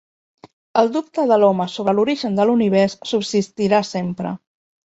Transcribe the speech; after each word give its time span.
El 0.81 0.89
dubte 0.95 1.25
de 1.33 1.37
l'home 1.43 1.67
sobre 1.75 1.95
l'origen 1.99 2.39
de 2.41 2.47
l'Univers 2.51 2.99
subsistirà 3.13 3.87
sempre. 3.95 4.37